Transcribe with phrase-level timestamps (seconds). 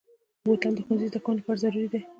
[0.43, 2.01] بوتل د ښوونځي زدهکوونکو لپاره ضروري دی.